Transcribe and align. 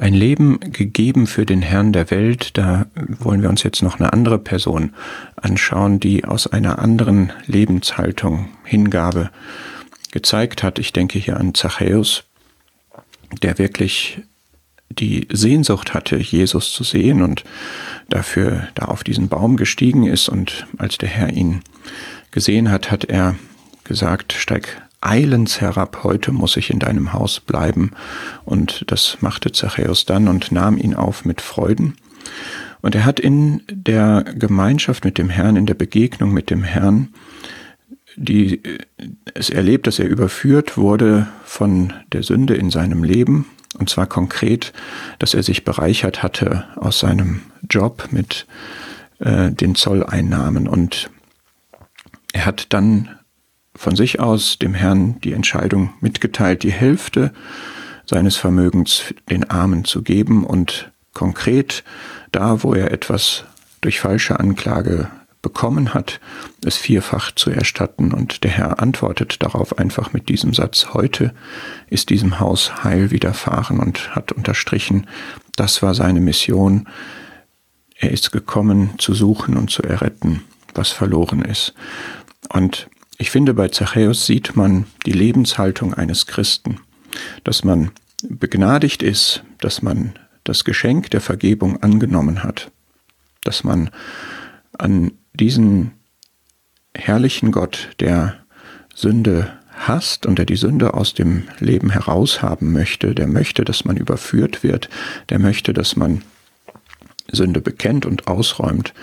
Ein 0.00 0.14
Leben 0.14 0.60
gegeben 0.60 1.26
für 1.26 1.44
den 1.44 1.60
Herrn 1.60 1.92
der 1.92 2.10
Welt, 2.10 2.56
da 2.56 2.86
wollen 3.18 3.42
wir 3.42 3.50
uns 3.50 3.62
jetzt 3.64 3.82
noch 3.82 4.00
eine 4.00 4.14
andere 4.14 4.38
Person 4.38 4.94
anschauen, 5.36 6.00
die 6.00 6.24
aus 6.24 6.46
einer 6.46 6.78
anderen 6.78 7.34
Lebenshaltung 7.46 8.48
Hingabe 8.64 9.28
gezeigt 10.10 10.62
hat. 10.62 10.78
Ich 10.78 10.94
denke 10.94 11.18
hier 11.18 11.38
an 11.38 11.52
Zachäus, 11.52 12.24
der 13.42 13.58
wirklich 13.58 14.22
die 14.88 15.28
Sehnsucht 15.30 15.92
hatte, 15.92 16.16
Jesus 16.16 16.72
zu 16.72 16.82
sehen 16.82 17.20
und 17.20 17.44
dafür 18.08 18.68
da 18.76 18.86
auf 18.86 19.04
diesen 19.04 19.28
Baum 19.28 19.58
gestiegen 19.58 20.06
ist. 20.06 20.30
Und 20.30 20.66
als 20.78 20.96
der 20.96 21.10
Herr 21.10 21.28
ihn 21.30 21.60
gesehen 22.30 22.70
hat, 22.70 22.90
hat 22.90 23.04
er 23.04 23.36
gesagt, 23.84 24.32
steig 24.32 24.80
eilends 25.00 25.60
herab, 25.60 26.04
heute 26.04 26.32
muss 26.32 26.56
ich 26.56 26.70
in 26.70 26.78
deinem 26.78 27.12
Haus 27.12 27.40
bleiben. 27.40 27.92
Und 28.44 28.84
das 28.88 29.18
machte 29.20 29.52
Zachäus 29.52 30.04
dann 30.04 30.28
und 30.28 30.52
nahm 30.52 30.76
ihn 30.76 30.94
auf 30.94 31.24
mit 31.24 31.40
Freuden. 31.40 31.96
Und 32.82 32.94
er 32.94 33.04
hat 33.04 33.20
in 33.20 33.62
der 33.70 34.24
Gemeinschaft 34.34 35.04
mit 35.04 35.18
dem 35.18 35.28
Herrn, 35.28 35.56
in 35.56 35.66
der 35.66 35.74
Begegnung 35.74 36.32
mit 36.32 36.50
dem 36.50 36.62
Herrn, 36.62 37.08
die, 38.16 38.60
es 39.34 39.50
erlebt, 39.50 39.86
dass 39.86 39.98
er 39.98 40.08
überführt 40.08 40.76
wurde 40.76 41.28
von 41.44 41.92
der 42.12 42.22
Sünde 42.22 42.54
in 42.54 42.70
seinem 42.70 43.04
Leben, 43.04 43.46
und 43.78 43.88
zwar 43.88 44.06
konkret, 44.06 44.72
dass 45.18 45.34
er 45.34 45.42
sich 45.42 45.64
bereichert 45.64 46.22
hatte 46.22 46.64
aus 46.76 46.98
seinem 46.98 47.42
Job 47.68 48.08
mit 48.10 48.46
äh, 49.20 49.52
den 49.52 49.74
Zolleinnahmen. 49.74 50.66
Und 50.66 51.10
er 52.32 52.46
hat 52.46 52.72
dann 52.72 53.10
von 53.80 53.96
sich 53.96 54.20
aus 54.20 54.58
dem 54.58 54.74
Herrn 54.74 55.18
die 55.22 55.32
Entscheidung 55.32 55.94
mitgeteilt, 56.02 56.64
die 56.64 56.70
Hälfte 56.70 57.32
seines 58.04 58.36
Vermögens 58.36 59.14
den 59.30 59.48
Armen 59.48 59.86
zu 59.86 60.02
geben 60.02 60.44
und 60.44 60.92
konkret 61.14 61.82
da, 62.30 62.62
wo 62.62 62.74
er 62.74 62.90
etwas 62.90 63.44
durch 63.80 63.98
falsche 63.98 64.38
Anklage 64.38 65.08
bekommen 65.40 65.94
hat, 65.94 66.20
es 66.62 66.76
vierfach 66.76 67.32
zu 67.34 67.48
erstatten. 67.48 68.12
Und 68.12 68.44
der 68.44 68.50
Herr 68.50 68.82
antwortet 68.82 69.42
darauf 69.42 69.78
einfach 69.78 70.12
mit 70.12 70.28
diesem 70.28 70.52
Satz, 70.52 70.88
heute 70.92 71.32
ist 71.88 72.10
diesem 72.10 72.38
Haus 72.38 72.84
Heil 72.84 73.10
widerfahren 73.10 73.80
und 73.80 74.14
hat 74.14 74.30
unterstrichen, 74.30 75.06
das 75.56 75.80
war 75.80 75.94
seine 75.94 76.20
Mission. 76.20 76.86
Er 77.96 78.10
ist 78.10 78.30
gekommen, 78.30 78.90
zu 78.98 79.14
suchen 79.14 79.56
und 79.56 79.70
zu 79.70 79.82
erretten, 79.82 80.42
was 80.74 80.90
verloren 80.90 81.40
ist. 81.40 81.72
Und 82.50 82.90
ich 83.20 83.30
finde, 83.30 83.52
bei 83.52 83.68
Zachäus 83.68 84.24
sieht 84.24 84.56
man 84.56 84.86
die 85.04 85.12
Lebenshaltung 85.12 85.92
eines 85.92 86.26
Christen, 86.26 86.80
dass 87.44 87.64
man 87.64 87.90
begnadigt 88.26 89.02
ist, 89.02 89.44
dass 89.58 89.82
man 89.82 90.14
das 90.42 90.64
Geschenk 90.64 91.10
der 91.10 91.20
Vergebung 91.20 91.82
angenommen 91.82 92.42
hat, 92.42 92.70
dass 93.44 93.62
man 93.62 93.90
an 94.78 95.12
diesen 95.34 95.90
herrlichen 96.94 97.52
Gott, 97.52 97.90
der 98.00 98.36
Sünde 98.94 99.52
hasst 99.76 100.24
und 100.24 100.38
der 100.38 100.46
die 100.46 100.56
Sünde 100.56 100.94
aus 100.94 101.12
dem 101.12 101.42
Leben 101.58 101.90
heraushaben 101.90 102.72
möchte, 102.72 103.14
der 103.14 103.26
möchte, 103.26 103.64
dass 103.64 103.84
man 103.84 103.98
überführt 103.98 104.62
wird, 104.62 104.88
der 105.28 105.38
möchte, 105.38 105.74
dass 105.74 105.94
man 105.94 106.22
Sünde 107.32 107.60
bekennt 107.60 108.06
und 108.06 108.26
ausräumt, 108.28 108.94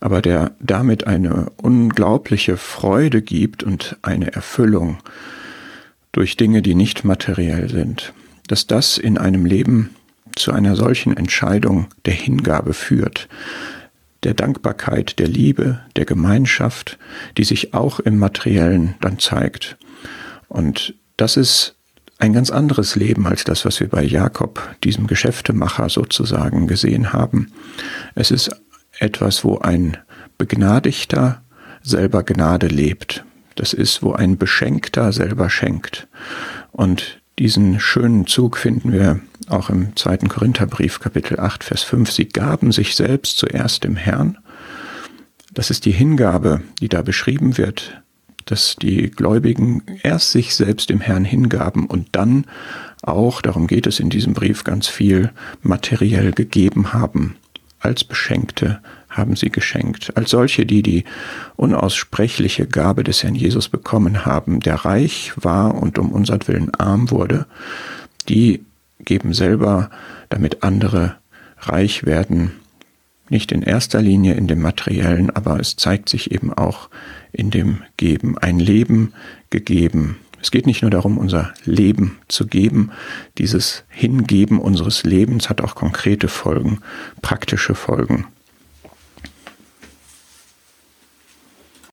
aber 0.00 0.22
der 0.22 0.52
damit 0.60 1.06
eine 1.06 1.50
unglaubliche 1.56 2.56
Freude 2.56 3.22
gibt 3.22 3.62
und 3.62 3.96
eine 4.02 4.32
Erfüllung 4.32 4.98
durch 6.12 6.36
Dinge, 6.36 6.62
die 6.62 6.74
nicht 6.74 7.04
materiell 7.04 7.68
sind, 7.68 8.12
dass 8.48 8.66
das 8.66 8.98
in 8.98 9.18
einem 9.18 9.44
Leben 9.44 9.90
zu 10.34 10.52
einer 10.52 10.76
solchen 10.76 11.16
Entscheidung 11.16 11.88
der 12.04 12.14
Hingabe 12.14 12.74
führt, 12.74 13.28
der 14.22 14.34
Dankbarkeit, 14.34 15.18
der 15.18 15.28
Liebe, 15.28 15.80
der 15.96 16.04
Gemeinschaft, 16.04 16.98
die 17.36 17.44
sich 17.44 17.74
auch 17.74 18.00
im 18.00 18.18
Materiellen 18.18 18.94
dann 19.00 19.18
zeigt. 19.18 19.76
Und 20.48 20.94
das 21.16 21.36
ist 21.36 21.74
ein 22.18 22.32
ganz 22.32 22.50
anderes 22.50 22.96
Leben 22.96 23.26
als 23.26 23.44
das, 23.44 23.64
was 23.64 23.80
wir 23.80 23.88
bei 23.88 24.02
Jakob, 24.02 24.76
diesem 24.84 25.06
Geschäftemacher 25.06 25.88
sozusagen, 25.88 26.66
gesehen 26.66 27.12
haben. 27.12 27.52
Es 28.14 28.30
ist 28.30 28.50
etwas, 28.98 29.44
wo 29.44 29.58
ein 29.58 29.98
Begnadigter 30.38 31.42
selber 31.82 32.22
Gnade 32.22 32.68
lebt. 32.68 33.24
Das 33.54 33.72
ist, 33.72 34.02
wo 34.02 34.12
ein 34.12 34.38
Beschenkter 34.38 35.12
selber 35.12 35.50
schenkt. 35.50 36.08
Und 36.72 37.20
diesen 37.38 37.80
schönen 37.80 38.26
Zug 38.26 38.56
finden 38.56 38.92
wir 38.92 39.20
auch 39.48 39.68
im 39.68 39.94
zweiten 39.96 40.28
Korintherbrief, 40.28 41.00
Kapitel 41.00 41.38
8, 41.38 41.64
Vers 41.64 41.82
5. 41.82 42.10
Sie 42.10 42.28
gaben 42.28 42.72
sich 42.72 42.96
selbst 42.96 43.38
zuerst 43.38 43.84
dem 43.84 43.96
Herrn. 43.96 44.38
Das 45.52 45.70
ist 45.70 45.84
die 45.84 45.92
Hingabe, 45.92 46.62
die 46.80 46.88
da 46.88 47.02
beschrieben 47.02 47.56
wird 47.58 48.02
dass 48.46 48.76
die 48.76 49.10
Gläubigen 49.10 49.82
erst 50.02 50.32
sich 50.32 50.54
selbst 50.54 50.88
dem 50.88 51.00
Herrn 51.00 51.24
hingaben 51.24 51.86
und 51.86 52.08
dann 52.12 52.46
auch, 53.02 53.42
darum 53.42 53.66
geht 53.66 53.86
es 53.86 54.00
in 54.00 54.08
diesem 54.08 54.32
Brief 54.32 54.64
ganz 54.64 54.88
viel, 54.88 55.30
materiell 55.62 56.32
gegeben 56.32 56.92
haben. 56.92 57.36
Als 57.80 58.02
Beschenkte 58.04 58.80
haben 59.08 59.36
sie 59.36 59.50
geschenkt. 59.50 60.16
Als 60.16 60.30
solche, 60.30 60.66
die 60.66 60.82
die 60.82 61.04
unaussprechliche 61.56 62.66
Gabe 62.66 63.04
des 63.04 63.22
Herrn 63.22 63.34
Jesus 63.34 63.68
bekommen 63.68 64.24
haben, 64.24 64.60
der 64.60 64.76
reich 64.76 65.32
war 65.36 65.74
und 65.74 65.98
um 65.98 66.10
unseren 66.10 66.70
arm 66.74 67.10
wurde, 67.10 67.46
die 68.28 68.64
geben 69.00 69.34
selber, 69.34 69.90
damit 70.28 70.62
andere 70.62 71.16
reich 71.58 72.04
werden, 72.04 72.52
nicht 73.30 73.52
in 73.52 73.62
erster 73.62 74.00
Linie 74.00 74.34
in 74.34 74.46
dem 74.46 74.60
materiellen, 74.60 75.30
aber 75.30 75.58
es 75.60 75.76
zeigt 75.76 76.08
sich 76.08 76.30
eben 76.30 76.52
auch 76.52 76.88
in 77.32 77.50
dem 77.50 77.82
Geben, 77.96 78.38
ein 78.38 78.58
Leben 78.58 79.12
gegeben. 79.50 80.18
Es 80.40 80.50
geht 80.50 80.66
nicht 80.66 80.82
nur 80.82 80.90
darum, 80.90 81.18
unser 81.18 81.52
Leben 81.64 82.18
zu 82.28 82.46
geben, 82.46 82.92
dieses 83.38 83.84
Hingeben 83.88 84.60
unseres 84.60 85.02
Lebens 85.02 85.48
hat 85.48 85.60
auch 85.60 85.74
konkrete 85.74 86.28
Folgen, 86.28 86.80
praktische 87.22 87.74
Folgen. 87.74 88.26